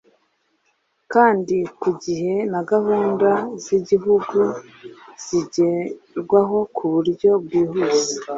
[1.13, 3.29] kandi ku gihe na gahunda
[3.63, 4.39] z'igihugu
[5.25, 8.13] zigerwaho ku buryo bwihuse